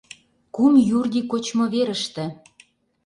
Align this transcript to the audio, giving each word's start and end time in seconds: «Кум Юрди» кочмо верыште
«Кум 0.55 0.73
Юрди» 0.97 1.21
кочмо 1.31 1.65
верыште 1.73 2.25